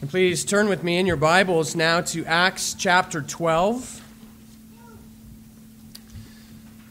[0.00, 4.02] And please turn with me in your Bibles now to Acts chapter 12.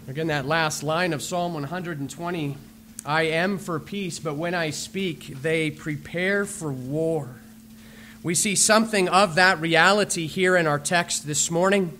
[0.08, 2.56] Again, that last line of Psalm 120
[3.04, 7.30] I am for peace, but when I speak, they prepare for war.
[8.22, 11.98] We see something of that reality here in our text this morning.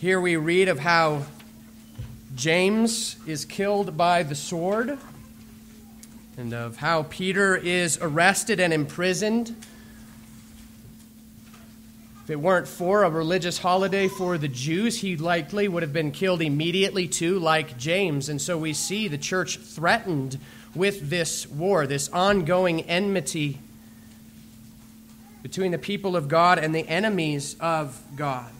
[0.00, 1.24] Here we read of how
[2.34, 4.96] James is killed by the sword
[6.40, 9.54] and of how Peter is arrested and imprisoned.
[12.24, 16.12] If it weren't for a religious holiday for the Jews, he likely would have been
[16.12, 18.30] killed immediately too, like James.
[18.30, 20.38] And so we see the church threatened
[20.74, 23.58] with this war, this ongoing enmity
[25.42, 28.50] between the people of God and the enemies of God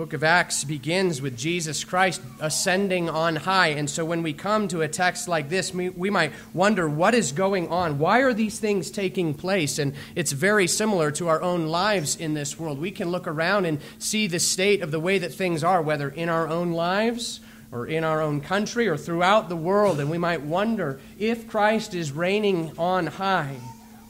[0.00, 3.66] book of Acts begins with Jesus Christ ascending on high.
[3.66, 7.14] And so when we come to a text like this, we, we, might wonder what
[7.14, 7.98] is going on?
[7.98, 9.78] Why are these things taking place?
[9.78, 12.80] And it's very similar to our own lives in this world.
[12.80, 16.08] We can look around and see the state of the way that things are, whether
[16.08, 20.00] in our own lives or in our own country or throughout the world.
[20.00, 23.56] And we might wonder if Christ is reigning on high,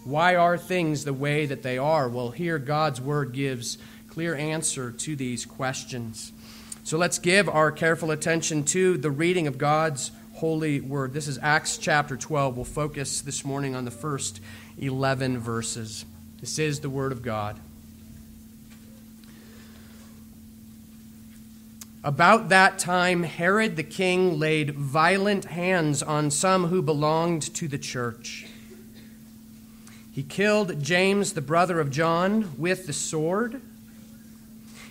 [0.05, 2.09] why are things the way that they are?
[2.09, 3.77] Well, here God's word gives
[4.11, 6.33] clear answer to these questions.
[6.83, 11.13] So let's give our careful attention to the reading of God's holy word.
[11.13, 12.57] This is Acts chapter 12.
[12.57, 14.41] We'll focus this morning on the first
[14.79, 16.05] 11 verses.
[16.41, 17.61] This is the word of God.
[22.03, 27.79] About that time, Herod the king laid violent hands on some who belonged to the
[27.79, 28.49] church.
[30.11, 33.63] He killed James, the brother of John, with the sword.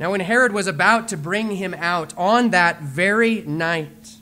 [0.00, 4.16] Now, when Herod was about to bring him out on that very night,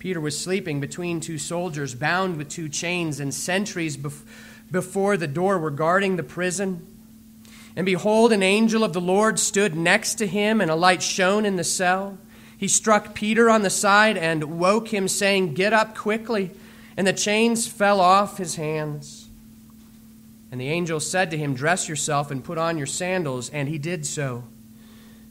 [0.00, 5.58] Peter was sleeping between two soldiers, bound with two chains, and sentries before the door
[5.58, 6.84] were guarding the prison.
[7.76, 11.44] And behold, an angel of the Lord stood next to him, and a light shone
[11.46, 12.18] in the cell.
[12.56, 16.50] He struck Peter on the side and woke him, saying, Get up quickly.
[16.96, 19.27] And the chains fell off his hands.
[20.50, 23.50] And the angel said to him, Dress yourself and put on your sandals.
[23.50, 24.44] And he did so.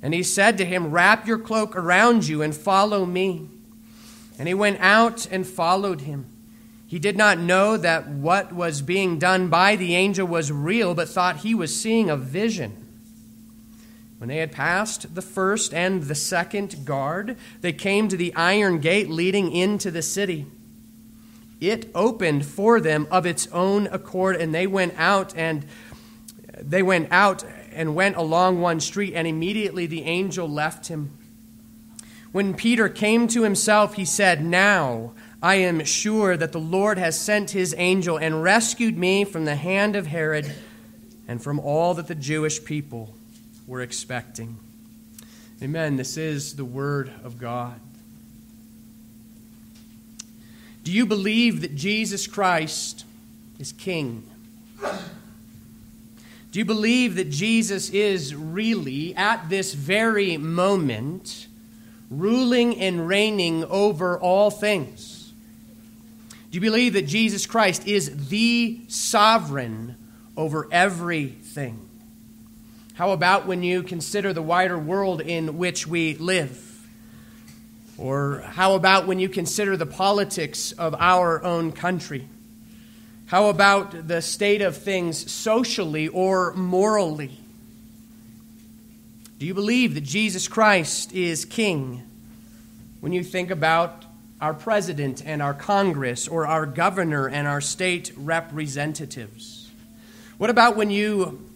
[0.01, 3.49] And he said to him, Wrap your cloak around you and follow me.
[4.37, 6.27] And he went out and followed him.
[6.85, 11.09] He did not know that what was being done by the angel was real, but
[11.09, 12.83] thought he was seeing a vision.
[14.19, 18.79] When they had passed the first and the second guard, they came to the iron
[18.79, 20.45] gate leading into the city
[21.59, 25.65] it opened for them of its own accord, and they went out and
[26.59, 31.15] they went out and went along one street, and immediately the angel left him.
[32.31, 37.19] When Peter came to himself, he said, Now I am sure that the Lord has
[37.19, 40.51] sent his angel and rescued me from the hand of Herod
[41.27, 43.13] and from all that the Jewish people
[43.67, 44.57] were expecting.
[45.61, 45.97] Amen.
[45.97, 47.79] This is the word of God.
[50.87, 53.03] Do you believe that Jesus Christ
[53.59, 54.23] is King?
[54.79, 61.47] Do you believe that Jesus is really, at this very moment,
[62.09, 65.33] ruling and reigning over all things?
[66.51, 69.97] Do you believe that Jesus Christ is the sovereign
[70.37, 71.81] over everything?
[72.93, 76.66] How about when you consider the wider world in which we live?
[77.97, 82.27] Or how about when you consider the politics of our own country?
[83.27, 87.31] How about the state of things socially or morally?
[89.39, 92.03] Do you believe that Jesus Christ is King?
[93.01, 94.05] When you think about
[94.39, 99.69] our president and our Congress, or our governor and our state representatives?
[100.37, 101.46] What about when you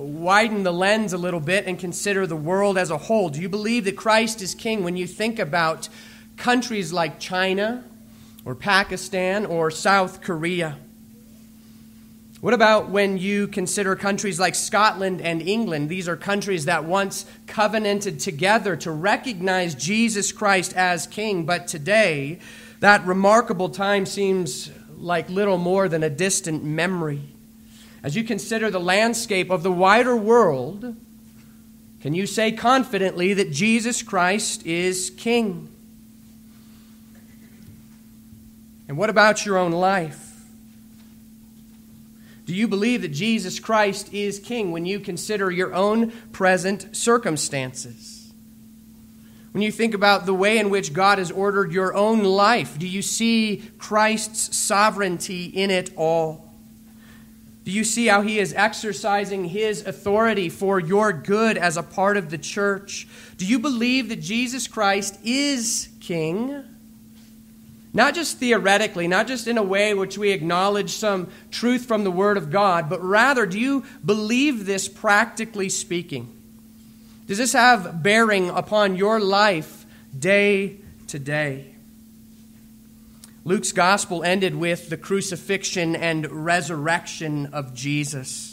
[0.00, 3.28] widen the lens a little bit and consider the world as a whole.
[3.28, 5.88] Do you believe that Christ is king when you think about
[6.36, 7.84] countries like China
[8.44, 10.78] or Pakistan or South Korea?
[12.40, 15.90] What about when you consider countries like Scotland and England?
[15.90, 22.38] These are countries that once covenanted together to recognize Jesus Christ as king, but today
[22.80, 27.20] that remarkable time seems like little more than a distant memory.
[28.02, 30.96] As you consider the landscape of the wider world,
[32.00, 35.68] can you say confidently that Jesus Christ is King?
[38.88, 40.26] And what about your own life?
[42.46, 48.32] Do you believe that Jesus Christ is King when you consider your own present circumstances?
[49.52, 52.88] When you think about the way in which God has ordered your own life, do
[52.88, 56.49] you see Christ's sovereignty in it all?
[57.64, 62.16] Do you see how he is exercising his authority for your good as a part
[62.16, 63.06] of the church?
[63.36, 66.64] Do you believe that Jesus Christ is King?
[67.92, 72.10] Not just theoretically, not just in a way which we acknowledge some truth from the
[72.10, 76.36] Word of God, but rather, do you believe this practically speaking?
[77.26, 79.86] Does this have bearing upon your life
[80.16, 80.78] day
[81.08, 81.74] to day?
[83.44, 88.50] Luke's gospel ended with the crucifixion and resurrection of Jesus.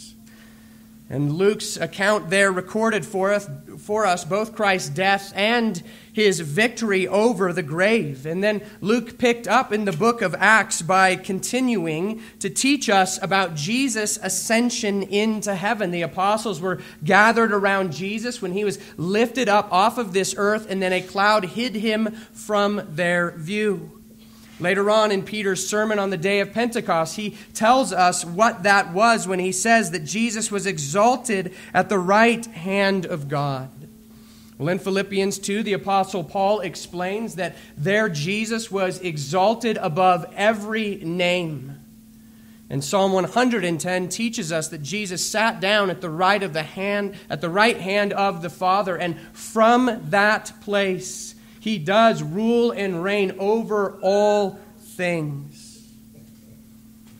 [1.09, 5.81] And Luke's account there recorded for us, for us both Christ's death and
[6.11, 8.25] his victory over the grave.
[8.25, 13.21] And then Luke picked up in the book of Acts by continuing to teach us
[13.23, 15.91] about Jesus' ascension into heaven.
[15.91, 20.69] The apostles were gathered around Jesus when he was lifted up off of this earth,
[20.69, 23.96] and then a cloud hid him from their view.
[24.59, 28.91] Later on in Peter's sermon on the day of Pentecost, he tells us what that
[28.91, 33.69] was when he says that Jesus was exalted at the right hand of God.
[34.57, 40.95] Well, in Philippians 2, the Apostle Paul explains that there Jesus was exalted above every
[40.95, 41.77] name.
[42.69, 47.15] And Psalm 110 teaches us that Jesus sat down at the right of the hand
[47.29, 51.35] at the right hand of the Father and from that place
[51.67, 55.85] he does rule and reign over all things.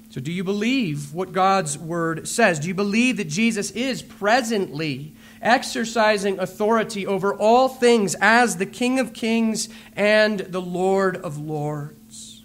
[0.09, 2.59] So, do you believe what God's word says?
[2.59, 8.99] Do you believe that Jesus is presently exercising authority over all things as the King
[8.99, 12.43] of kings and the Lord of lords?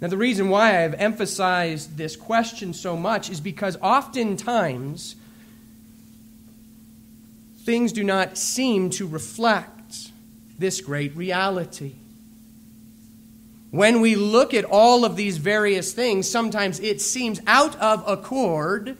[0.00, 5.14] Now, the reason why I have emphasized this question so much is because oftentimes
[7.60, 9.81] things do not seem to reflect
[10.62, 11.92] this great reality.
[13.72, 18.96] When we look at all of these various things, sometimes it seems out of accord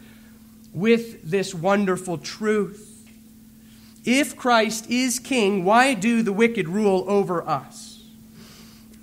[0.74, 3.06] with this wonderful truth.
[4.04, 8.02] If Christ is king, why do the wicked rule over us?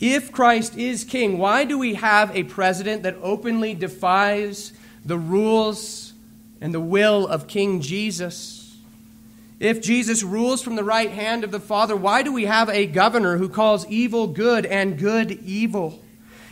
[0.01, 4.73] If Christ is king, why do we have a president that openly defies
[5.05, 6.12] the rules
[6.59, 8.58] and the will of King Jesus?
[9.59, 12.85] If Jesus rules from the right hand of the Father, why do we have a
[12.85, 16.01] governor who calls evil good and good evil?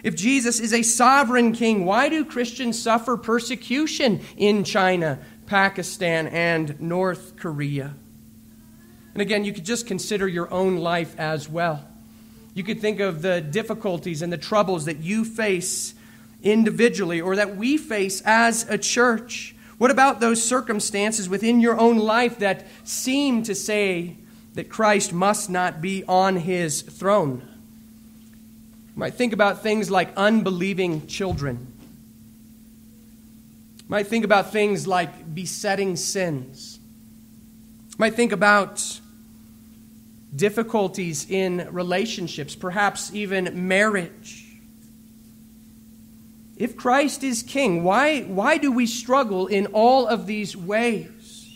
[0.03, 6.79] If Jesus is a sovereign king, why do Christians suffer persecution in China, Pakistan, and
[6.81, 7.95] North Korea?
[9.13, 11.87] And again, you could just consider your own life as well.
[12.53, 15.95] You could think of the difficulties and the troubles that you face
[16.43, 19.55] individually or that we face as a church.
[19.77, 24.15] What about those circumstances within your own life that seem to say
[24.55, 27.47] that Christ must not be on his throne?
[28.95, 31.71] You might think about things like unbelieving children.
[33.77, 36.79] You might think about things like besetting sins.
[37.91, 38.99] You might think about
[40.35, 44.46] difficulties in relationships, perhaps even marriage.
[46.57, 51.47] If Christ is king, why, why do we struggle in all of these ways?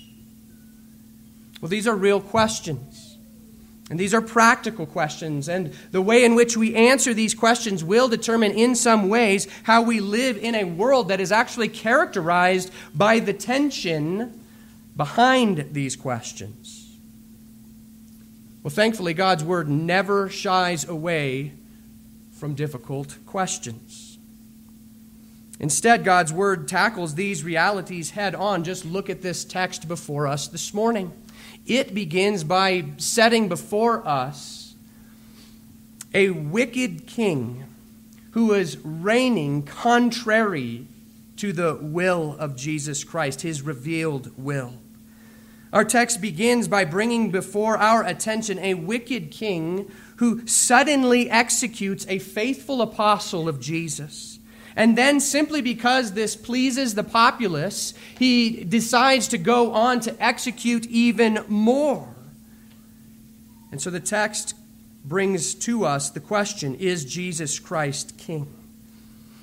[1.60, 3.18] Well, these are real questions.
[3.90, 5.50] And these are practical questions.
[5.50, 9.82] And the way in which we answer these questions will determine, in some ways, how
[9.82, 14.40] we live in a world that is actually characterized by the tension
[14.96, 16.96] behind these questions.
[18.64, 21.54] Well, thankfully, God's Word never shies away
[22.32, 24.11] from difficult questions.
[25.62, 28.64] Instead, God's word tackles these realities head on.
[28.64, 31.14] Just look at this text before us this morning.
[31.68, 34.74] It begins by setting before us
[36.16, 37.64] a wicked king
[38.32, 40.88] who is reigning contrary
[41.38, 44.74] to the will of Jesus Christ, his revealed will.
[45.72, 52.18] Our text begins by bringing before our attention a wicked king who suddenly executes a
[52.18, 54.40] faithful apostle of Jesus.
[54.76, 60.86] And then, simply because this pleases the populace, he decides to go on to execute
[60.88, 62.08] even more.
[63.72, 64.56] And so the text
[65.04, 68.48] brings to us the question Is Jesus Christ king?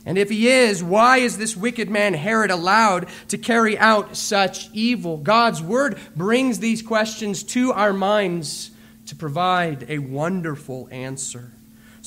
[0.07, 4.71] And if he is, why is this wicked man Herod allowed to carry out such
[4.73, 5.19] evil?
[5.19, 8.71] God's word brings these questions to our minds
[9.07, 11.53] to provide a wonderful answer.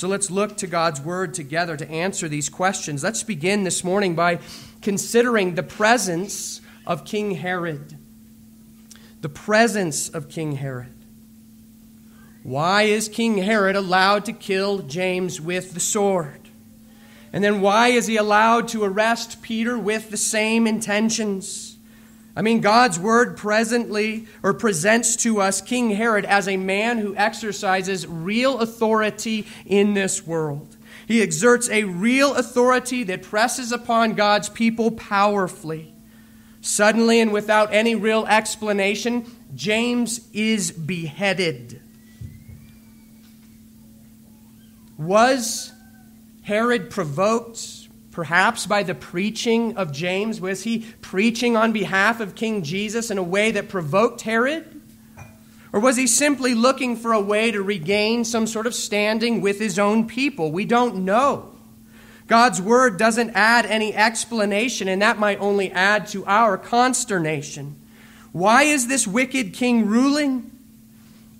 [0.01, 3.03] So let's look to God's word together to answer these questions.
[3.03, 4.39] Let's begin this morning by
[4.81, 7.99] considering the presence of King Herod.
[9.21, 10.95] The presence of King Herod.
[12.41, 16.49] Why is King Herod allowed to kill James with the sword?
[17.31, 21.70] And then why is he allowed to arrest Peter with the same intentions?
[22.35, 27.15] I mean, God's word presently or presents to us King Herod as a man who
[27.15, 30.77] exercises real authority in this world.
[31.07, 35.93] He exerts a real authority that presses upon God's people powerfully.
[36.61, 41.81] Suddenly and without any real explanation, James is beheaded.
[44.97, 45.73] Was
[46.43, 47.80] Herod provoked
[48.11, 50.39] perhaps by the preaching of James?
[50.39, 54.81] Was he preaching on behalf of King Jesus in a way that provoked Herod?
[55.73, 59.59] Or was he simply looking for a way to regain some sort of standing with
[59.59, 60.51] his own people?
[60.51, 61.53] We don't know.
[62.27, 67.75] God's word doesn't add any explanation, and that might only add to our consternation.
[68.31, 70.51] Why is this wicked king ruling?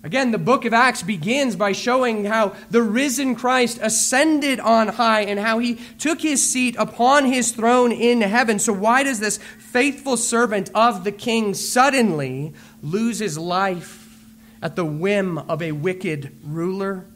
[0.04, 5.20] Again, the book of Acts begins by showing how the risen Christ ascended on high
[5.20, 8.58] and how he took his seat upon his throne in heaven.
[8.58, 14.24] So, why does this faithful servant of the king suddenly lose his life
[14.60, 17.06] at the whim of a wicked ruler?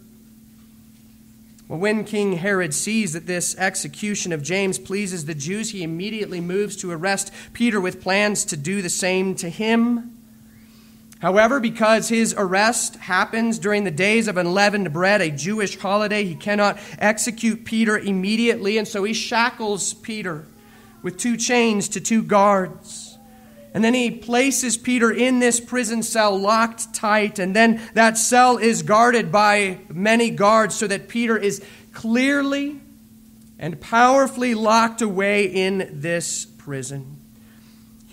[1.67, 6.41] Well, when King Herod sees that this execution of James pleases the Jews, he immediately
[6.41, 10.16] moves to arrest Peter with plans to do the same to him.
[11.21, 16.35] However, because his arrest happens during the days of unleavened bread, a Jewish holiday, he
[16.35, 20.47] cannot execute Peter immediately, and so he shackles Peter
[21.03, 23.19] with two chains to two guards.
[23.73, 28.59] And then he places Peter in this prison cell locked tight, and then that cell
[28.59, 32.81] is guarded by many guards so that Peter is clearly
[33.59, 37.26] and powerfully locked away in this prison.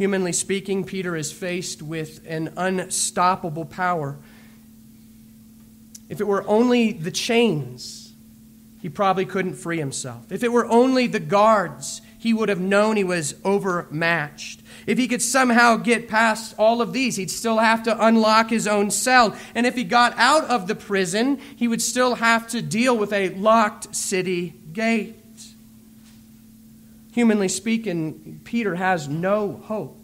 [0.03, 4.17] Humanly speaking, Peter is faced with an unstoppable power.
[6.09, 8.11] If it were only the chains,
[8.81, 10.29] he probably couldn't free himself.
[10.29, 14.61] If it were only the guards, he would have known he was overmatched.
[14.85, 18.67] If he could somehow get past all of these, he'd still have to unlock his
[18.67, 19.33] own cell.
[19.55, 23.13] And if he got out of the prison, he would still have to deal with
[23.13, 25.22] a locked city gate.
[27.13, 29.99] Humanly speaking, Peter has no hope.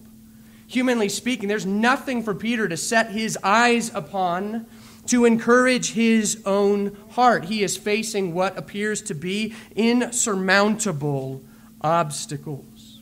[0.67, 4.67] Humanly speaking, there's nothing for Peter to set his eyes upon
[5.07, 7.45] to encourage his own heart.
[7.45, 11.41] He is facing what appears to be insurmountable
[11.81, 12.99] obstacles.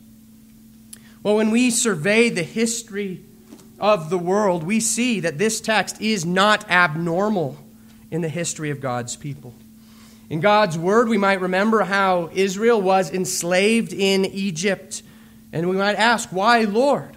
[1.22, 3.22] Well, when we survey the history
[3.78, 7.58] of the world, we see that this text is not abnormal
[8.10, 9.52] in the history of God's people.
[10.30, 15.02] In God's word, we might remember how Israel was enslaved in Egypt.
[15.52, 17.16] And we might ask, why, Lord?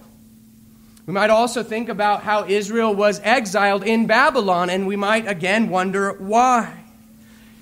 [1.06, 5.70] We might also think about how Israel was exiled in Babylon, and we might again
[5.70, 6.78] wonder why.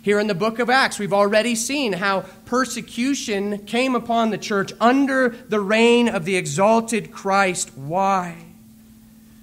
[0.03, 4.71] Here in the book of Acts, we've already seen how persecution came upon the church
[4.79, 7.75] under the reign of the exalted Christ.
[7.75, 8.35] Why?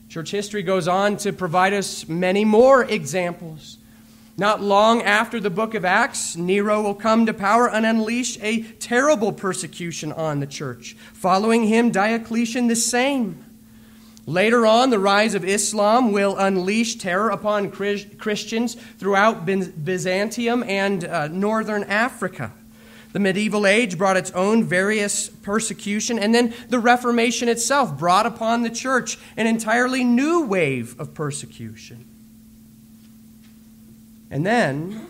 [0.09, 3.79] Church history goes on to provide us many more examples.
[4.39, 8.63] Not long after the book of Acts, Nero will come to power and unleash a
[8.63, 10.95] terrible persecution on the church.
[11.15, 13.43] Following him, Diocletian the same.
[14.27, 21.29] Later on, the rise of Islam will unleash terror upon Christians throughout Byzantium and uh,
[21.29, 22.53] northern Africa.
[23.13, 28.63] The medieval age brought its own various persecution, and then the Reformation itself brought upon
[28.63, 32.16] the church an entirely new wave of persecution.
[34.31, 35.07] And then,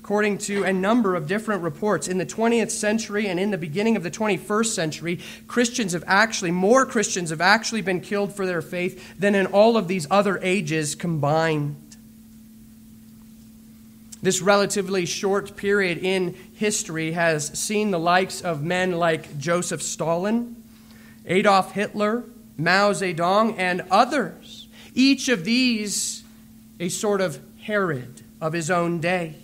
[0.00, 3.96] according to a number of different reports, in the 20th century and in the beginning
[3.96, 8.62] of the 21st century, Christians have actually, more Christians have actually been killed for their
[8.62, 11.76] faith than in all of these other ages combined.
[14.22, 20.56] This relatively short period in history has seen the likes of men like Joseph Stalin,
[21.26, 22.24] Adolf Hitler,
[22.56, 24.66] Mao Zedong, and others.
[24.94, 26.22] Each of these
[26.80, 28.13] a sort of Herod
[28.44, 29.34] of his own day.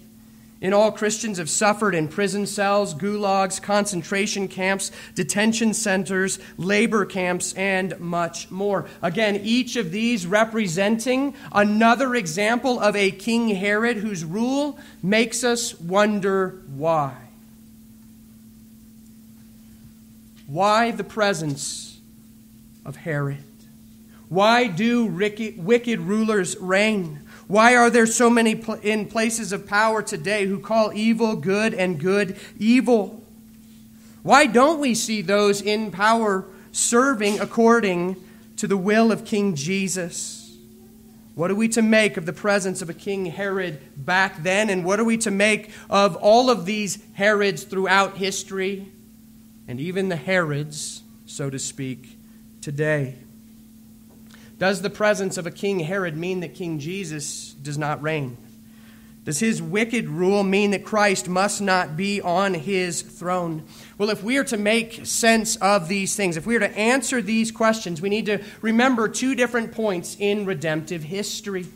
[0.61, 7.55] In all, Christians have suffered in prison cells, gulags, concentration camps, detention centers, labor camps,
[7.55, 8.87] and much more.
[9.01, 15.81] Again, each of these representing another example of a King Herod whose rule makes us
[15.81, 17.17] wonder why.
[20.47, 21.99] Why the presence
[22.85, 23.45] of Herod?
[24.29, 27.21] Why do wicked rulers reign?
[27.51, 28.53] Why are there so many
[28.85, 33.25] in places of power today who call evil good and good evil?
[34.23, 38.15] Why don't we see those in power serving according
[38.59, 40.57] to the will of King Jesus?
[41.35, 44.71] What are we to make of the presence of a King Herod back then?
[44.71, 48.93] And what are we to make of all of these Herods throughout history?
[49.67, 52.17] And even the Herods, so to speak,
[52.61, 53.17] today.
[54.61, 58.37] Does the presence of a King Herod mean that King Jesus does not reign?
[59.25, 63.65] Does his wicked rule mean that Christ must not be on his throne?
[63.97, 67.23] Well, if we are to make sense of these things, if we are to answer
[67.23, 71.67] these questions, we need to remember two different points in redemptive history.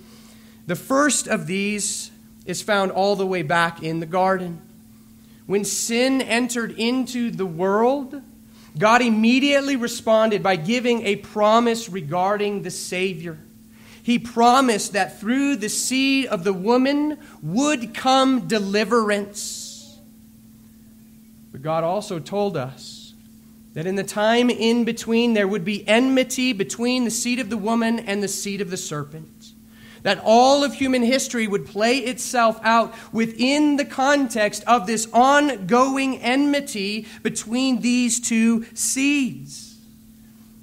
[0.66, 2.10] The first of these
[2.44, 4.60] is found all the way back in the garden.
[5.46, 8.20] When sin entered into the world,
[8.76, 13.38] God immediately responded by giving a promise regarding the Savior.
[14.02, 19.98] He promised that through the seed of the woman would come deliverance.
[21.52, 23.14] But God also told us
[23.74, 27.56] that in the time in between there would be enmity between the seed of the
[27.56, 29.33] woman and the seed of the serpent
[30.04, 36.18] that all of human history would play itself out within the context of this ongoing
[36.18, 39.76] enmity between these two seeds.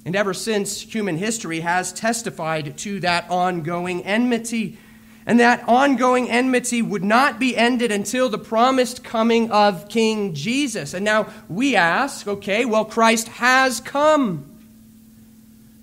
[0.04, 4.78] And ever since, human history has testified to that ongoing enmity.
[5.26, 10.94] And that ongoing enmity would not be ended until the promised coming of King Jesus.
[10.94, 14.48] And now we ask, okay, well, Christ has come.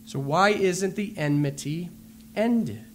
[0.05, 1.89] So why isn't the enmity
[2.37, 2.85] ended?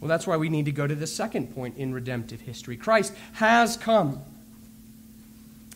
[0.00, 2.76] Well, that's why we need to go to the second point in redemptive history.
[2.76, 4.22] Christ has come.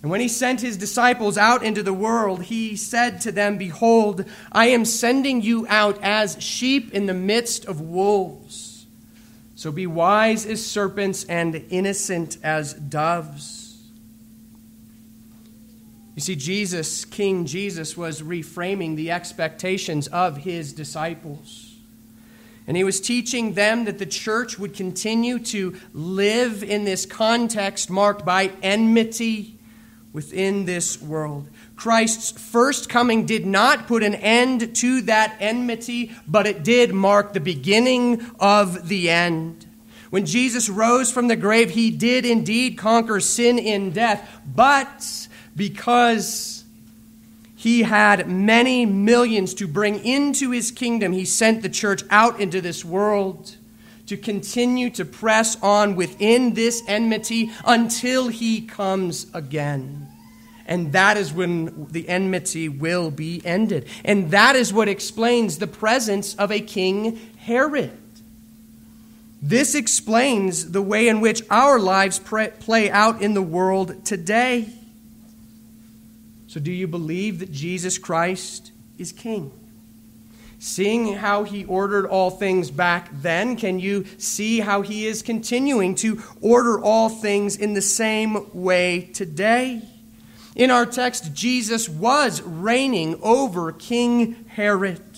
[0.00, 4.25] And when he sent his disciples out into the world, he said to them, Behold,
[4.52, 8.87] I am sending you out as sheep in the midst of wolves.
[9.55, 13.64] So be wise as serpents and innocent as doves.
[16.14, 21.73] You see, Jesus, King Jesus, was reframing the expectations of his disciples.
[22.66, 27.90] And he was teaching them that the church would continue to live in this context
[27.90, 29.59] marked by enmity
[30.12, 31.48] within this world.
[31.77, 37.33] Christ's first coming did not put an end to that enmity, but it did mark
[37.33, 39.66] the beginning of the end.
[40.11, 46.63] When Jesus rose from the grave, he did indeed conquer sin in death, but because
[47.64, 51.12] he had many millions to bring into his kingdom.
[51.12, 53.57] He sent the church out into this world
[54.07, 60.07] to continue to press on within this enmity until he comes again.
[60.66, 63.88] And that is when the enmity will be ended.
[64.05, 67.98] And that is what explains the presence of a king Herod.
[69.40, 74.68] This explains the way in which our lives play out in the world today.
[76.55, 79.51] So, do you believe that Jesus Christ is King?
[80.61, 85.97] Seeing how he ordered all things back then, can you see how he is continuing
[85.97, 89.83] to order all things in the same way today?
[90.55, 95.13] In our text, Jesus was reigning over King Herod.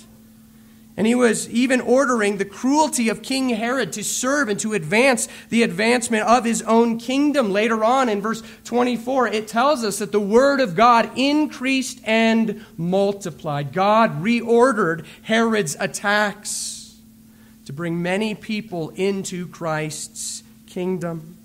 [0.97, 5.29] And he was even ordering the cruelty of King Herod to serve and to advance
[5.51, 7.51] the advancement of his own kingdom.
[7.51, 12.65] Later on in verse 24, it tells us that the word of God increased and
[12.79, 13.75] multiplied.
[13.75, 16.97] God reordered Herod's attacks
[17.67, 21.36] to bring many people into Christ's kingdom.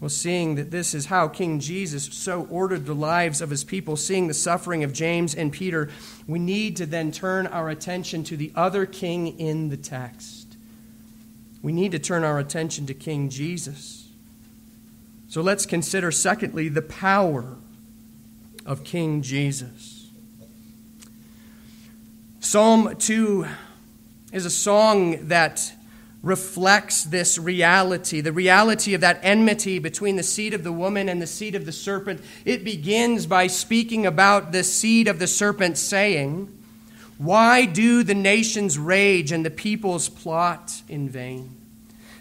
[0.00, 3.96] Well, seeing that this is how King Jesus so ordered the lives of his people,
[3.96, 5.88] seeing the suffering of James and Peter,
[6.26, 10.56] we need to then turn our attention to the other king in the text.
[11.62, 14.08] We need to turn our attention to King Jesus.
[15.28, 17.56] So let's consider, secondly, the power
[18.64, 20.08] of King Jesus.
[22.40, 23.46] Psalm 2
[24.32, 25.72] is a song that
[26.26, 31.22] reflects this reality, the reality of that enmity between the seed of the woman and
[31.22, 32.20] the seed of the serpent.
[32.44, 36.52] It begins by speaking about the seed of the serpent, saying,
[37.16, 41.54] Why do the nations rage and the peoples plot in vain?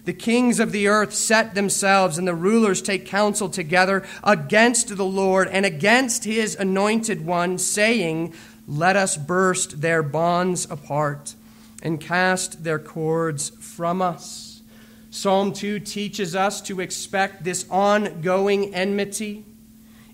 [0.03, 5.03] The kings of the earth set themselves, and the rulers take counsel together against the
[5.03, 8.35] Lord and against his anointed one, saying,
[8.67, 11.33] Let us burst their bonds apart
[11.81, 14.61] and cast their cords from us.
[15.09, 19.45] Psalm 2 teaches us to expect this ongoing enmity.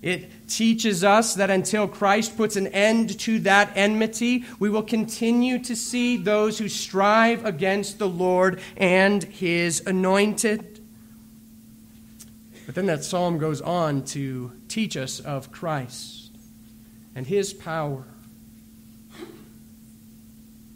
[0.02, 5.60] It teaches us that until Christ puts an end to that enmity, we will continue
[5.60, 10.80] to see those who strive against the Lord and his anointed.
[12.66, 16.32] But then that psalm goes on to teach us of Christ
[17.16, 18.06] and his power.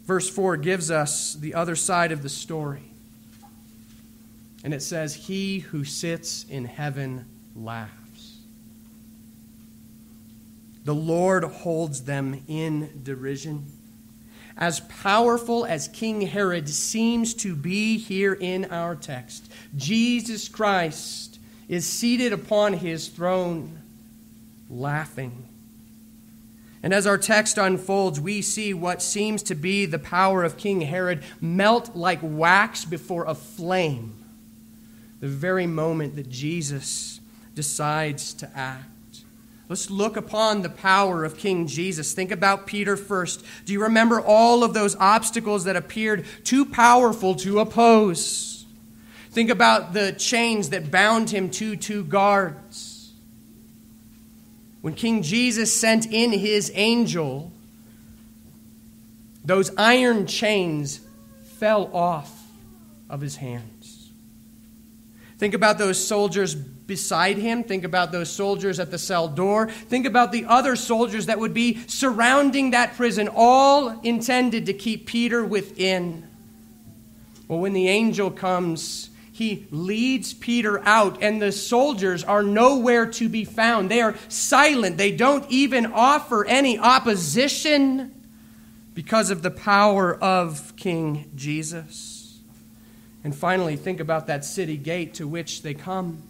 [0.06, 2.82] Verse 4 gives us the other side of the story.
[4.62, 8.38] And it says, He who sits in heaven laughs.
[10.84, 13.66] The Lord holds them in derision.
[14.56, 21.38] As powerful as King Herod seems to be here in our text, Jesus Christ
[21.68, 23.80] is seated upon his throne,
[24.70, 25.46] laughing.
[26.86, 30.82] And as our text unfolds, we see what seems to be the power of King
[30.82, 34.24] Herod melt like wax before a flame
[35.18, 37.18] the very moment that Jesus
[37.56, 39.24] decides to act.
[39.68, 42.12] Let's look upon the power of King Jesus.
[42.12, 43.44] Think about Peter first.
[43.64, 48.64] Do you remember all of those obstacles that appeared too powerful to oppose?
[49.32, 52.85] Think about the chains that bound him to two guards.
[54.86, 57.50] When King Jesus sent in his angel,
[59.44, 61.00] those iron chains
[61.58, 62.32] fell off
[63.10, 64.12] of his hands.
[65.38, 67.64] Think about those soldiers beside him.
[67.64, 69.68] Think about those soldiers at the cell door.
[69.68, 75.06] Think about the other soldiers that would be surrounding that prison, all intended to keep
[75.06, 76.28] Peter within.
[77.48, 83.28] Well, when the angel comes, he leads Peter out, and the soldiers are nowhere to
[83.28, 83.90] be found.
[83.90, 88.14] They are silent, they don't even offer any opposition
[88.94, 92.38] because of the power of King Jesus.
[93.22, 96.22] And finally, think about that city gate to which they come.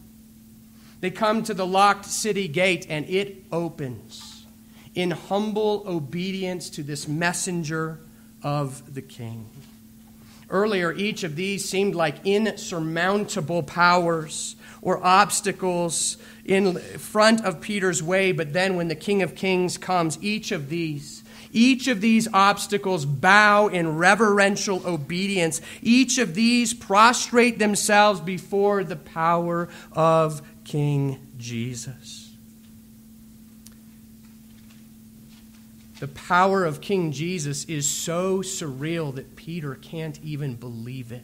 [1.00, 4.44] They come to the locked city gate, and it opens
[4.96, 8.00] in humble obedience to this messenger
[8.42, 9.48] of the king.
[10.48, 18.30] Earlier, each of these seemed like insurmountable powers or obstacles in front of Peter's way,
[18.32, 23.06] but then when the King of Kings comes, each of these each of these obstacles
[23.06, 25.62] bow in reverential obedience.
[25.80, 32.25] Each of these prostrate themselves before the power of King Jesus.
[35.98, 41.22] The power of King Jesus is so surreal that Peter can't even believe it.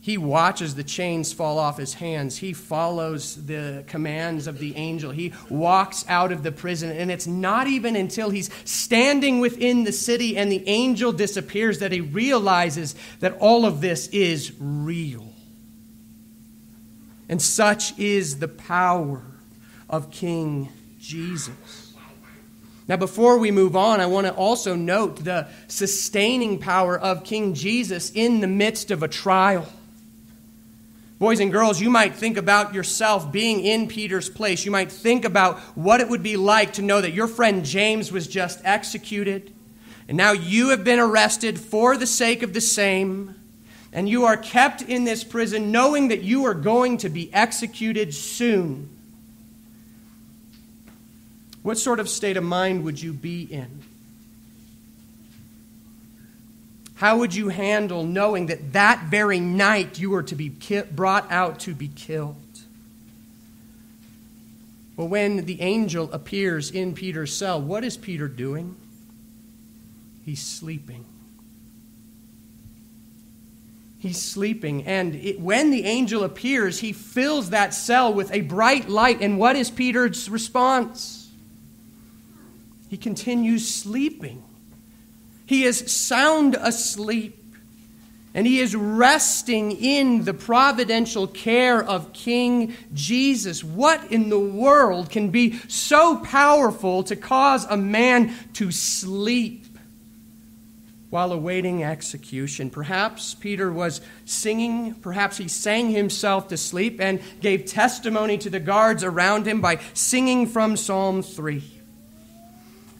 [0.00, 2.36] He watches the chains fall off his hands.
[2.36, 5.10] He follows the commands of the angel.
[5.12, 6.90] He walks out of the prison.
[6.90, 11.90] And it's not even until he's standing within the city and the angel disappears that
[11.90, 15.32] he realizes that all of this is real.
[17.26, 19.22] And such is the power
[19.88, 20.68] of King
[21.00, 21.83] Jesus.
[22.86, 27.54] Now, before we move on, I want to also note the sustaining power of King
[27.54, 29.66] Jesus in the midst of a trial.
[31.18, 34.64] Boys and girls, you might think about yourself being in Peter's place.
[34.66, 38.12] You might think about what it would be like to know that your friend James
[38.12, 39.50] was just executed,
[40.06, 43.34] and now you have been arrested for the sake of the same
[43.94, 48.12] and you are kept in this prison knowing that you are going to be executed
[48.12, 48.90] soon,
[51.64, 53.80] what sort of state of mind would you be in?
[56.96, 61.60] How would you handle knowing that that very night you were to be brought out
[61.60, 62.36] to be killed?
[64.94, 68.76] Well, when the angel appears in Peter's cell, what is Peter doing?
[70.26, 71.06] He's sleeping.
[73.98, 74.84] He's sleeping.
[74.84, 79.22] And it, when the angel appears, he fills that cell with a bright light.
[79.22, 81.23] And what is Peter's response?
[82.94, 84.44] He continues sleeping.
[85.46, 87.44] He is sound asleep.
[88.34, 93.64] And he is resting in the providential care of King Jesus.
[93.64, 99.66] What in the world can be so powerful to cause a man to sleep?
[101.10, 102.70] while awaiting execution.
[102.70, 108.58] Perhaps Peter was singing, perhaps he sang himself to sleep and gave testimony to the
[108.58, 111.73] guards around him by singing from Psalm 3.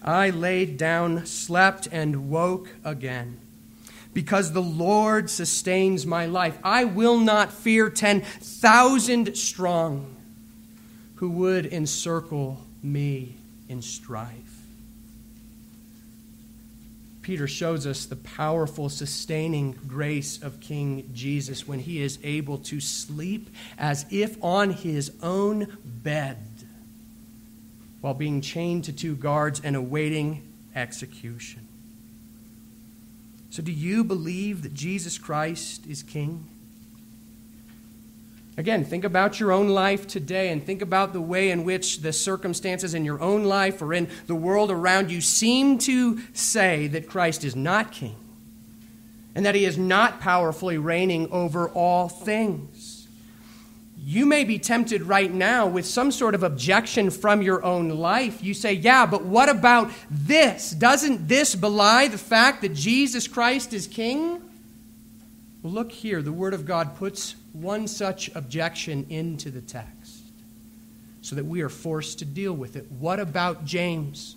[0.04, 3.40] I laid down, slept, and woke again.
[4.12, 6.58] Because the Lord sustains my life.
[6.62, 10.14] I will not fear 10,000 strong
[11.16, 13.36] who would encircle me
[13.68, 14.60] in strife.
[17.22, 22.80] Peter shows us the powerful, sustaining grace of King Jesus when he is able to
[22.80, 26.53] sleep as if on his own bed
[28.04, 30.42] while being chained to two guards and awaiting
[30.76, 31.66] execution.
[33.48, 36.46] So, do you believe that Jesus Christ is King?
[38.58, 42.12] Again, think about your own life today and think about the way in which the
[42.12, 47.08] circumstances in your own life or in the world around you seem to say that
[47.08, 48.16] Christ is not king
[49.34, 52.93] and that he is not powerfully reigning over all things.
[54.06, 58.44] You may be tempted right now with some sort of objection from your own life.
[58.44, 60.72] You say, Yeah, but what about this?
[60.72, 64.42] Doesn't this belie the fact that Jesus Christ is king?
[65.62, 66.20] Well, look here.
[66.20, 70.20] The Word of God puts one such objection into the text
[71.22, 72.92] so that we are forced to deal with it.
[72.98, 74.36] What about James?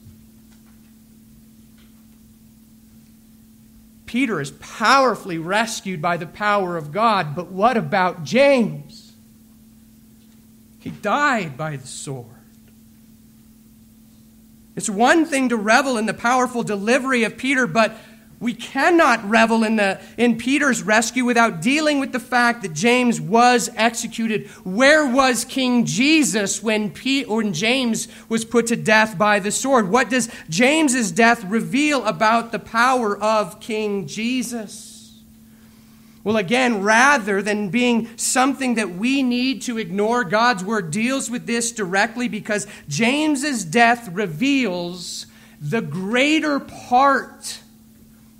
[4.05, 8.86] Peter is powerfully rescued by the power of God, but what about James?
[10.87, 12.27] He died by the sword.
[14.77, 17.97] It's one thing to revel in the powerful delivery of Peter, but
[18.39, 23.19] we cannot revel in, the, in Peter's rescue without dealing with the fact that James
[23.19, 24.47] was executed.
[24.63, 29.89] Where was King Jesus when, Pete, when James was put to death by the sword?
[29.89, 34.96] What does James's death reveal about the power of King Jesus?
[36.27, 41.47] Well, again, rather than being something that we need to ignore, God's word deals with
[41.47, 45.27] this directly because James's death reveals
[45.61, 47.61] the greater part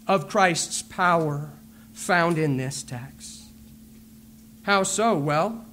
[0.05, 1.51] of Christ's power
[1.93, 3.43] found in this text.
[4.63, 5.17] How so?
[5.17, 5.63] Well,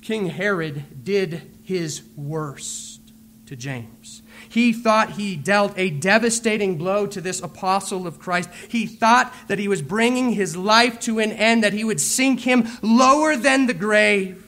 [0.00, 3.00] King Herod did his worst
[3.46, 4.22] to James.
[4.48, 8.50] He thought he dealt a devastating blow to this apostle of Christ.
[8.68, 12.40] He thought that he was bringing his life to an end, that he would sink
[12.40, 14.44] him lower than the grave.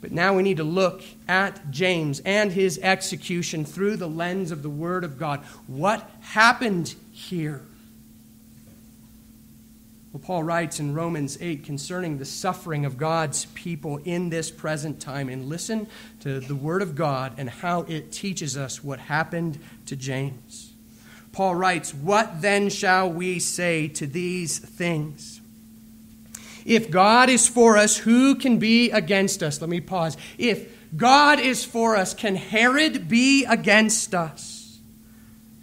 [0.00, 4.62] But now we need to look at James and his execution through the lens of
[4.62, 5.40] the Word of God.
[5.66, 7.62] What happened here?
[10.14, 15.00] Well, Paul writes in Romans 8 concerning the suffering of God's people in this present
[15.00, 15.28] time.
[15.28, 15.88] And listen
[16.20, 20.72] to the Word of God and how it teaches us what happened to James.
[21.32, 25.40] Paul writes, What then shall we say to these things?
[26.64, 29.60] If God is for us, who can be against us?
[29.60, 30.16] Let me pause.
[30.38, 34.53] If God is for us, can Herod be against us?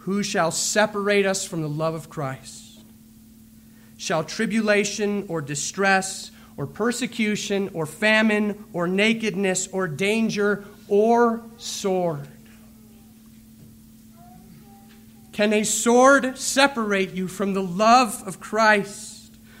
[0.00, 2.82] Who shall separate us from the love of Christ?
[3.98, 12.26] Shall tribulation or distress or persecution or famine or nakedness or danger or sword?
[15.32, 19.19] Can a sword separate you from the love of Christ?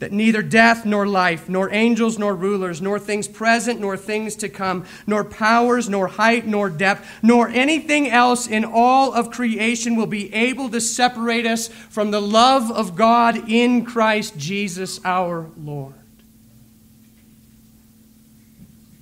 [0.00, 4.48] that neither death nor life, nor angels nor rulers, nor things present nor things to
[4.48, 10.06] come, nor powers, nor height nor depth, nor anything else in all of creation will
[10.06, 15.94] be able to separate us from the love of God in Christ Jesus our Lord.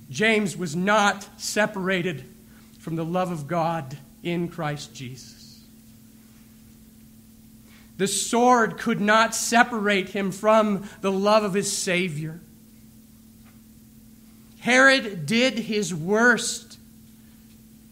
[0.09, 2.25] James was not separated
[2.79, 5.38] from the love of God in Christ Jesus.
[7.99, 12.39] The sword could not separate him from the love of his Savior.
[14.61, 16.79] Herod did his worst,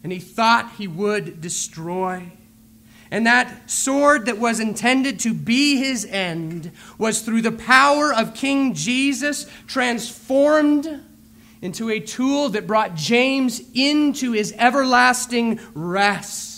[0.02, 2.32] and he thought he would destroy.
[3.10, 8.32] And that sword that was intended to be his end was through the power of
[8.32, 11.04] King Jesus transformed
[11.60, 16.57] into a tool that brought James into his everlasting rest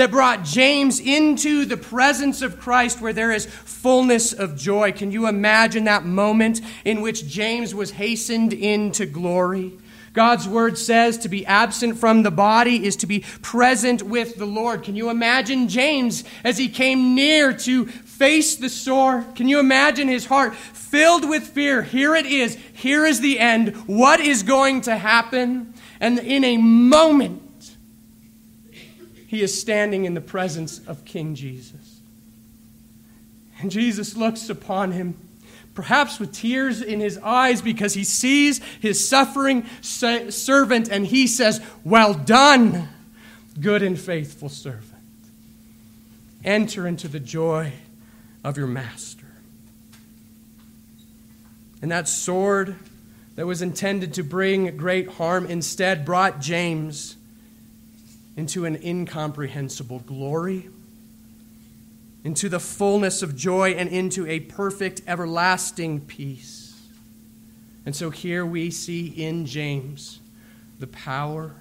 [0.00, 4.92] that brought James into the presence of Christ where there is fullness of joy.
[4.92, 9.78] Can you imagine that moment in which James was hastened into glory?
[10.14, 14.46] God's word says to be absent from the body is to be present with the
[14.46, 14.84] Lord.
[14.84, 19.34] Can you imagine James as he came near to face the sword?
[19.34, 21.82] Can you imagine his heart filled with fear?
[21.82, 22.56] Here it is.
[22.72, 23.76] Here is the end.
[23.86, 25.74] What is going to happen?
[26.00, 27.49] And in a moment,
[29.30, 32.00] he is standing in the presence of King Jesus.
[33.60, 35.16] And Jesus looks upon him
[35.72, 41.60] perhaps with tears in his eyes because he sees his suffering servant and he says,
[41.84, 42.88] Well done,
[43.60, 45.00] good and faithful servant.
[46.44, 47.74] Enter into the joy
[48.42, 49.28] of your master.
[51.80, 52.74] And that sword
[53.36, 57.14] that was intended to bring great harm instead brought James
[58.40, 60.68] into an incomprehensible glory
[62.24, 66.82] into the fullness of joy and into a perfect, everlasting peace.
[67.86, 70.20] And so here we see in James
[70.78, 71.52] the power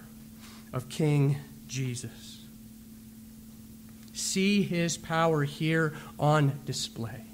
[0.74, 1.38] of King
[1.68, 2.42] Jesus.
[4.14, 7.29] See his power here on display.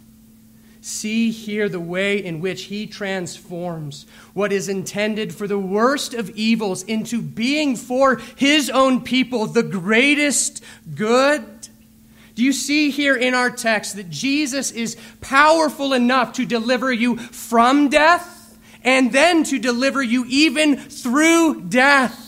[0.88, 6.30] See here the way in which he transforms what is intended for the worst of
[6.32, 11.44] evils into being for his own people the greatest good
[12.36, 17.16] do you see here in our text that Jesus is powerful enough to deliver you
[17.18, 22.22] from death and then to deliver you even through death?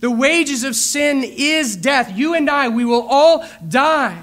[0.00, 2.16] The wages of sin is death.
[2.16, 4.22] You and I, we will all die.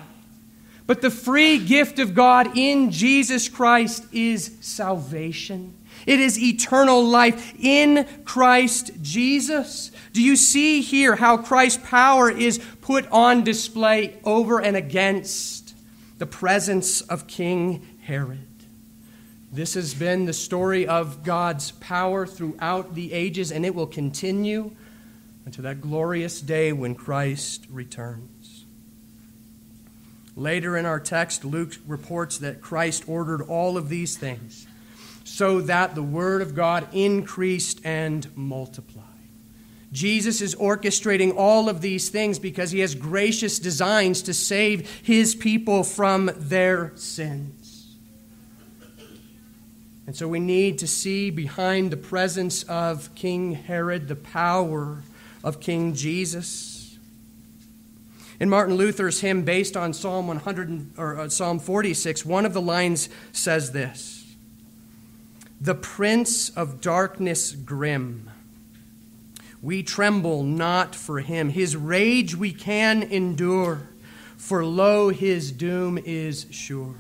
[0.90, 5.76] But the free gift of God in Jesus Christ is salvation.
[6.08, 9.92] It is eternal life in Christ Jesus.
[10.14, 15.76] Do you see here how Christ's power is put on display over and against
[16.18, 18.40] the presence of King Herod?
[19.52, 24.72] This has been the story of God's power throughout the ages, and it will continue
[25.46, 28.39] until that glorious day when Christ returns.
[30.40, 34.68] Later in our text, Luke reports that Christ ordered all of these things
[35.26, 39.04] so that the word of God increased and multiplied.
[39.92, 45.36] Jesus is orchestrating all of these things because he has gracious designs to save his
[45.36, 47.98] people from their sins.
[50.08, 55.04] And so we need to see behind the presence of King Herod the power
[55.44, 56.79] of King Jesus.
[58.40, 62.62] In Martin Luther's hymn based on Psalm 100 or uh, Psalm 46, one of the
[62.62, 64.20] lines says this:
[65.62, 68.30] the prince of darkness grim.
[69.62, 71.50] We tremble not for him.
[71.50, 73.90] His rage we can endure,
[74.38, 76.96] for lo, his doom is sure.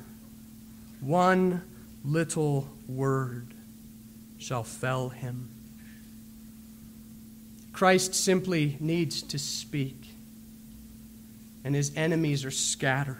[0.99, 1.63] One
[2.03, 3.53] little word
[4.37, 5.49] shall fell him.
[7.71, 9.98] Christ simply needs to speak,
[11.63, 13.17] and his enemies are scattered.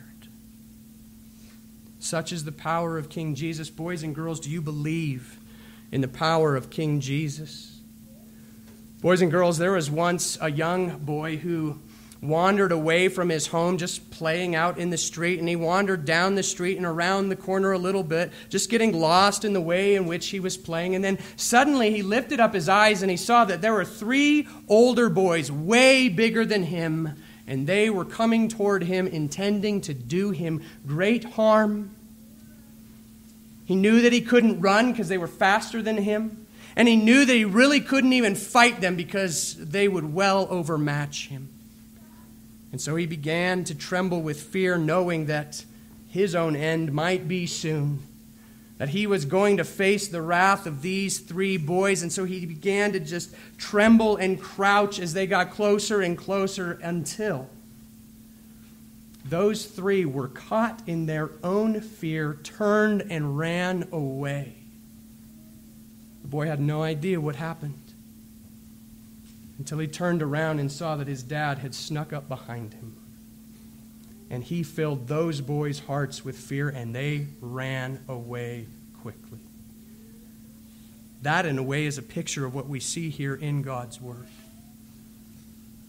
[2.00, 3.70] Such is the power of King Jesus.
[3.70, 5.38] Boys and girls, do you believe
[5.92, 7.80] in the power of King Jesus?
[9.02, 11.80] Boys and girls, there was once a young boy who
[12.22, 16.36] wandered away from his home just playing out in the street and he wandered down
[16.36, 19.96] the street and around the corner a little bit just getting lost in the way
[19.96, 23.16] in which he was playing and then suddenly he lifted up his eyes and he
[23.16, 27.16] saw that there were three older boys way bigger than him
[27.50, 31.90] and they were coming toward him, intending to do him great harm.
[33.66, 36.46] He knew that he couldn't run because they were faster than him.
[36.76, 41.30] And he knew that he really couldn't even fight them because they would well overmatch
[41.30, 41.50] him.
[42.72, 45.66] And so he began to tremble with fear, knowing that
[46.08, 48.04] his own end might be soon
[48.80, 52.02] that he was going to face the wrath of these three boys.
[52.02, 56.80] And so he began to just tremble and crouch as they got closer and closer
[56.82, 57.50] until
[59.26, 64.56] those three were caught in their own fear, turned and ran away.
[66.22, 67.94] The boy had no idea what happened
[69.58, 72.96] until he turned around and saw that his dad had snuck up behind him.
[74.30, 78.68] And he filled those boys' hearts with fear, and they ran away
[79.02, 79.40] quickly.
[81.24, 84.28] That, in a way, is a picture of what we see here in God's Word.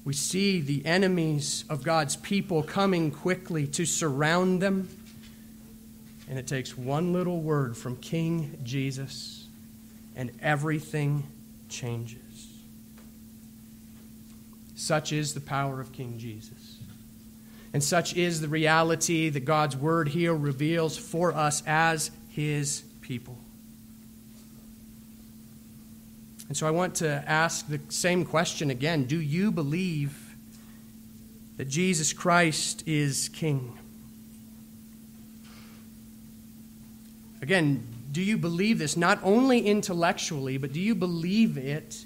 [0.04, 4.88] We see the enemies of God's people coming quickly to surround them.
[6.28, 9.46] And it takes one little word from King Jesus,
[10.16, 11.24] and everything
[11.68, 12.48] changes.
[14.76, 16.59] Such is the power of King Jesus.
[17.72, 23.38] And such is the reality that God's word here reveals for us as his people.
[26.48, 30.34] And so I want to ask the same question again Do you believe
[31.58, 33.78] that Jesus Christ is King?
[37.40, 42.04] Again, do you believe this not only intellectually, but do you believe it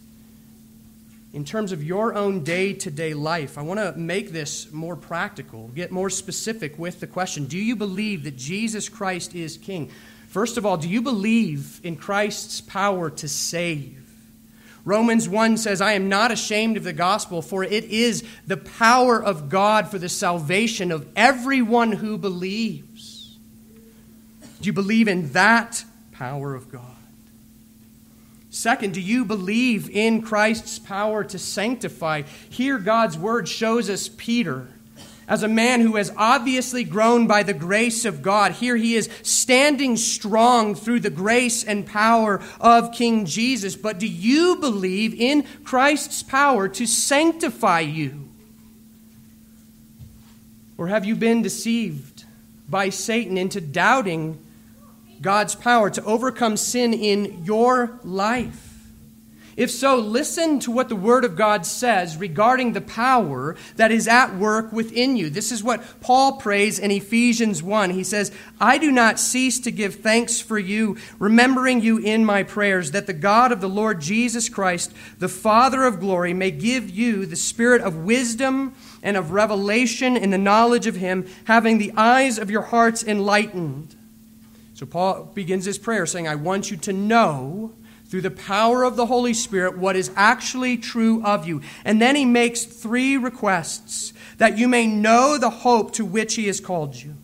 [1.34, 4.94] in terms of your own day to day life, I want to make this more
[4.94, 9.90] practical, get more specific with the question Do you believe that Jesus Christ is King?
[10.28, 14.00] First of all, do you believe in Christ's power to save?
[14.84, 19.22] Romans 1 says, I am not ashamed of the gospel, for it is the power
[19.22, 23.38] of God for the salvation of everyone who believes.
[24.60, 26.93] Do you believe in that power of God?
[28.54, 32.22] Second, do you believe in Christ's power to sanctify?
[32.48, 34.68] Here, God's word shows us Peter
[35.26, 38.52] as a man who has obviously grown by the grace of God.
[38.52, 43.74] Here he is standing strong through the grace and power of King Jesus.
[43.74, 48.28] But do you believe in Christ's power to sanctify you?
[50.78, 52.24] Or have you been deceived
[52.68, 54.43] by Satan into doubting
[55.20, 58.74] God's power to overcome sin in your life?
[59.56, 64.08] If so, listen to what the Word of God says regarding the power that is
[64.08, 65.30] at work within you.
[65.30, 67.90] This is what Paul prays in Ephesians 1.
[67.90, 72.42] He says, I do not cease to give thanks for you, remembering you in my
[72.42, 76.90] prayers, that the God of the Lord Jesus Christ, the Father of glory, may give
[76.90, 81.92] you the spirit of wisdom and of revelation in the knowledge of him, having the
[81.96, 83.94] eyes of your hearts enlightened
[84.74, 87.72] so Paul begins his prayer saying, I want you to know
[88.06, 91.62] through the power of the Holy Spirit what is actually true of you.
[91.84, 96.48] And then he makes three requests that you may know the hope to which he
[96.48, 97.14] has called you,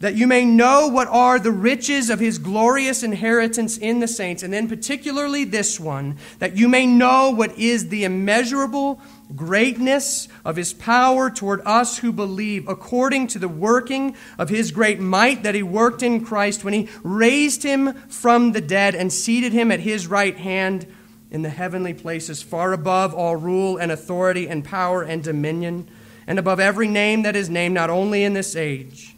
[0.00, 4.42] that you may know what are the riches of his glorious inheritance in the saints,
[4.42, 9.00] and then particularly this one, that you may know what is the immeasurable
[9.34, 15.00] greatness of his power toward us who believe, according to the working of his great
[15.00, 19.52] might that he worked in Christ when he raised him from the dead and seated
[19.52, 20.86] him at his right hand
[21.30, 25.88] in the heavenly places, far above all rule and authority and power and dominion,
[26.26, 29.13] and above every name that is named, not only in this age,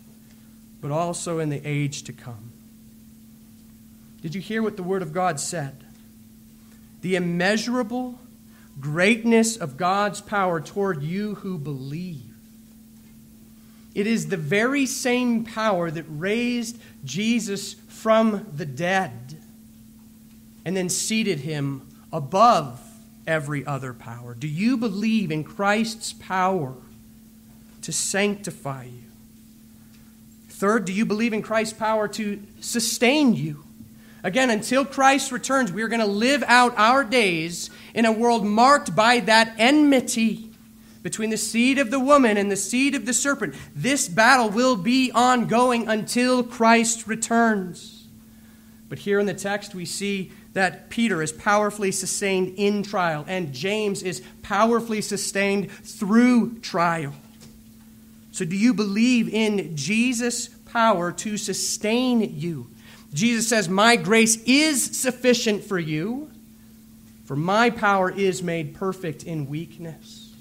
[0.86, 2.52] but also in the age to come.
[4.22, 5.82] Did you hear what the Word of God said?
[7.00, 8.20] The immeasurable
[8.78, 12.36] greatness of God's power toward you who believe.
[13.96, 19.42] It is the very same power that raised Jesus from the dead
[20.64, 21.82] and then seated him
[22.12, 22.80] above
[23.26, 24.34] every other power.
[24.34, 26.74] Do you believe in Christ's power
[27.82, 29.05] to sanctify you?
[30.56, 33.62] Third, do you believe in Christ's power to sustain you?
[34.22, 38.42] Again, until Christ returns, we are going to live out our days in a world
[38.42, 40.50] marked by that enmity
[41.02, 43.54] between the seed of the woman and the seed of the serpent.
[43.74, 48.06] This battle will be ongoing until Christ returns.
[48.88, 53.52] But here in the text, we see that Peter is powerfully sustained in trial, and
[53.52, 57.12] James is powerfully sustained through trial.
[58.36, 62.70] So, do you believe in Jesus' power to sustain you?
[63.14, 66.30] Jesus says, My grace is sufficient for you,
[67.24, 70.34] for my power is made perfect in weakness.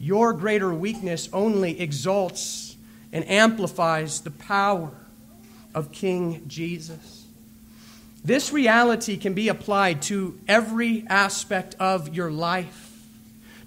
[0.00, 2.74] Your greater weakness only exalts
[3.12, 4.90] and amplifies the power
[5.72, 7.24] of King Jesus.
[8.24, 12.89] This reality can be applied to every aspect of your life.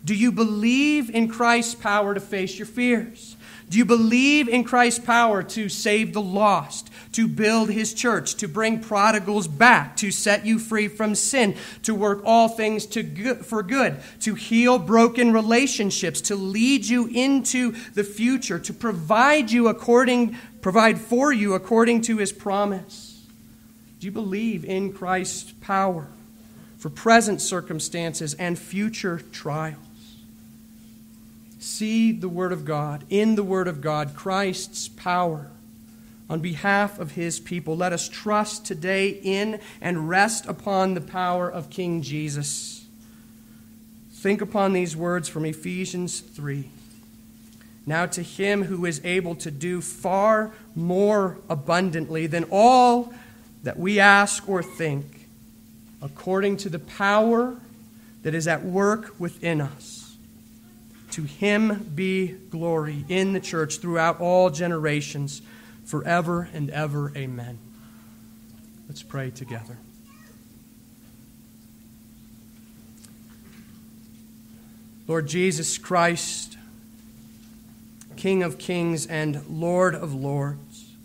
[0.05, 3.37] Do you believe in Christ's power to face your fears?
[3.69, 8.47] Do you believe in Christ's power to save the lost, to build his church, to
[8.47, 13.95] bring prodigals back, to set you free from sin, to work all things for good,
[14.21, 20.97] to heal broken relationships, to lead you into the future, to provide you according provide
[20.97, 23.25] for you according to his promise?
[23.99, 26.07] Do you believe in Christ's power
[26.77, 29.82] for present circumstances and future trials?
[31.63, 35.49] See the Word of God, in the Word of God, Christ's power
[36.29, 37.77] on behalf of His people.
[37.77, 42.85] Let us trust today in and rest upon the power of King Jesus.
[44.11, 46.69] Think upon these words from Ephesians 3.
[47.85, 53.13] Now, to Him who is able to do far more abundantly than all
[53.63, 55.27] that we ask or think,
[56.01, 57.57] according to the power
[58.23, 60.02] that is at work within us.
[61.13, 65.43] To him be glory in the church throughout all generations,
[65.85, 67.13] forever and ever.
[67.15, 67.59] Amen.
[68.87, 69.77] Let's pray together.
[75.07, 76.57] Lord Jesus Christ,
[78.15, 80.95] King of kings and Lord of lords,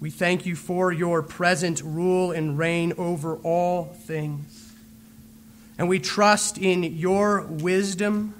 [0.00, 4.57] we thank you for your present rule and reign over all things.
[5.78, 8.34] And we trust in your wisdom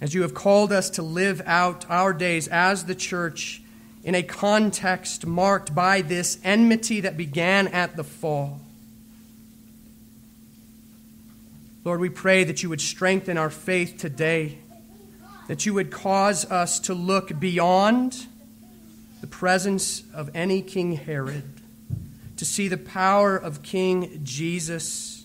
[0.00, 3.62] as you have called us to live out our days as the church
[4.02, 8.60] in a context marked by this enmity that began at the fall.
[11.84, 14.58] Lord, we pray that you would strengthen our faith today,
[15.48, 18.26] that you would cause us to look beyond
[19.20, 21.44] the presence of any King Herod,
[22.36, 25.15] to see the power of King Jesus,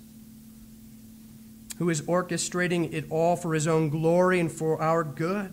[1.82, 5.52] who is orchestrating it all for his own glory and for our good.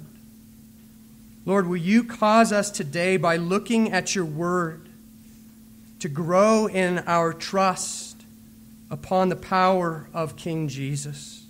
[1.47, 4.91] Lord, will you cause us today, by looking at your word,
[6.01, 8.27] to grow in our trust
[8.91, 11.47] upon the power of King Jesus.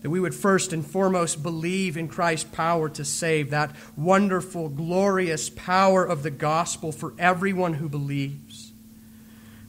[0.00, 5.50] That we would first and foremost believe in Christ's power to save, that wonderful, glorious
[5.50, 8.51] power of the gospel for everyone who believes.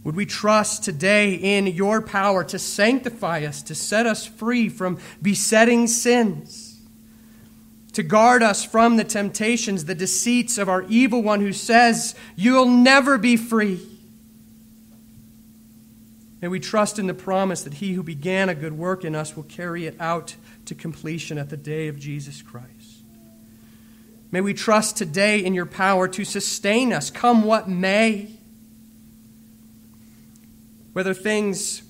[0.03, 4.99] Would we trust today in your power to sanctify us, to set us free from
[5.21, 6.81] besetting sins,
[7.93, 12.67] to guard us from the temptations, the deceits of our evil one who says, You'll
[12.67, 13.79] never be free.
[16.41, 19.37] May we trust in the promise that he who began a good work in us
[19.37, 20.35] will carry it out
[20.65, 23.05] to completion at the day of Jesus Christ.
[24.29, 28.31] May we trust today in your power to sustain us, come what may.
[30.93, 31.83] Whether things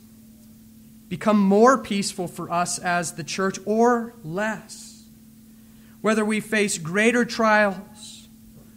[1.14, 5.04] become more peaceful for us as the church or less.
[6.02, 8.28] Whether we face greater trials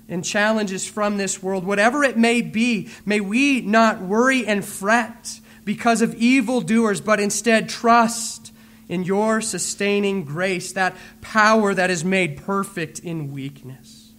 [0.07, 5.41] and challenges from this world, whatever it may be, may we not worry and fret
[5.64, 8.53] because of evildoers, but instead trust
[8.87, 14.12] in your sustaining grace, that power that is made perfect in weakness.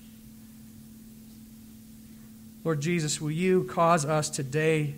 [2.64, 4.96] Lord Jesus, will you cause us today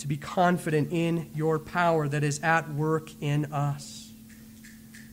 [0.00, 4.12] to be confident in your power that is at work in us?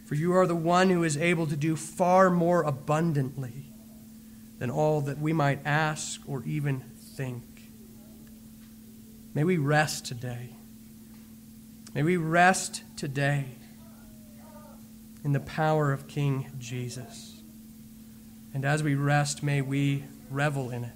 [0.05, 3.65] For you are the one who is able to do far more abundantly
[4.59, 7.43] than all that we might ask or even think.
[9.33, 10.49] May we rest today.
[11.93, 13.45] May we rest today
[15.23, 17.41] in the power of King Jesus.
[18.53, 20.91] And as we rest, may we revel in it.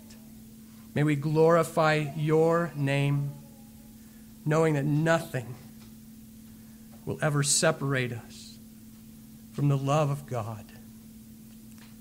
[0.96, 3.32] May we glorify your name,
[4.46, 5.56] knowing that nothing
[7.06, 8.58] will ever separate us
[9.52, 10.66] from the love of God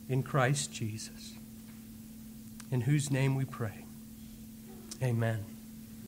[0.09, 1.35] in Christ Jesus,
[2.71, 3.85] in whose name we pray.
[5.03, 5.50] Amen.